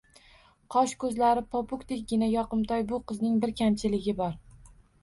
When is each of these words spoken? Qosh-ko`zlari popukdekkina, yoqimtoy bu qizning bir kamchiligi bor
Qosh-ko`zlari 0.75 1.43
popukdekkina, 1.57 2.31
yoqimtoy 2.37 2.89
bu 2.95 3.03
qizning 3.13 3.39
bir 3.47 3.57
kamchiligi 3.63 4.21
bor 4.25 4.43